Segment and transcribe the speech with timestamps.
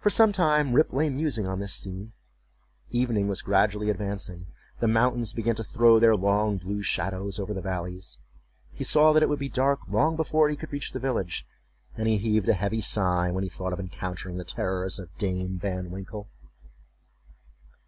[0.00, 2.12] For some time Rip lay musing on this scene;
[2.90, 4.48] evening was gradually advancing;
[4.80, 8.18] the mountains began to throw their long blue shadows over the valleys;
[8.72, 11.46] he saw that it would be dark long before he could reach the village,
[11.94, 15.56] and he heaved a heavy sigh when he thought of encountering the terrors of Dame
[15.60, 16.28] Van Winkle.